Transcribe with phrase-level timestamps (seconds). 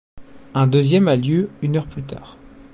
[0.55, 2.39] Un deuxième a lieu une heure plus tard.